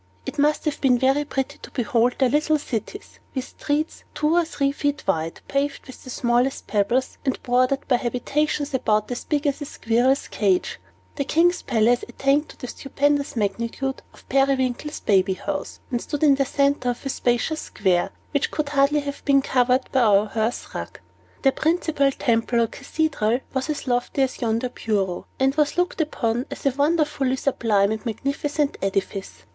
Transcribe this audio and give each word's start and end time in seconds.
It 0.25 0.39
must 0.39 0.65
have 0.65 0.81
been 0.81 0.97
very 0.97 1.23
pretty 1.25 1.59
to 1.59 1.69
behold 1.69 2.15
their 2.17 2.27
little 2.27 2.57
cities, 2.57 3.19
with 3.35 3.43
streets 3.45 4.03
two 4.15 4.33
or 4.35 4.43
three 4.45 4.71
feet 4.71 5.03
wide, 5.05 5.41
paved 5.47 5.85
with 5.85 6.03
the 6.03 6.09
smallest 6.09 6.65
pebbles, 6.65 7.19
and 7.23 7.37
bordered 7.43 7.87
by 7.87 7.97
habitations 7.97 8.73
about 8.73 9.11
as 9.11 9.25
big 9.25 9.45
as 9.45 9.61
a 9.61 9.65
squirrel's 9.65 10.27
cage. 10.27 10.79
The 11.17 11.23
king's 11.23 11.61
palace 11.61 12.01
attained 12.09 12.49
to 12.49 12.57
the 12.57 12.65
stupendous 12.67 13.35
magnitude 13.35 14.01
of 14.11 14.27
Periwinkle's 14.27 15.01
baby 15.01 15.35
house, 15.35 15.79
and 15.91 16.01
stood 16.01 16.23
in 16.23 16.33
the 16.33 16.45
center 16.45 16.89
of 16.89 17.05
a 17.05 17.09
spacious 17.09 17.61
square, 17.61 18.09
which 18.31 18.49
could 18.49 18.69
hardly 18.69 19.01
have 19.01 19.23
been 19.23 19.43
covered 19.43 19.87
by 19.91 19.99
our 20.01 20.25
hearth 20.25 20.73
rug. 20.73 20.99
Their 21.43 21.51
principal 21.51 22.09
temple, 22.11 22.59
or 22.61 22.65
cathedral, 22.65 23.41
was 23.53 23.69
as 23.69 23.85
lofty 23.85 24.23
as 24.23 24.41
yonder 24.41 24.69
bureau, 24.69 25.27
and 25.39 25.53
was 25.53 25.77
looked 25.77 26.01
upon 26.01 26.47
as 26.49 26.65
a 26.65 26.71
wonderfully 26.71 27.35
sublime 27.35 27.91
and 27.91 28.03
magnificent 28.03 28.79
edifice. 28.81 29.43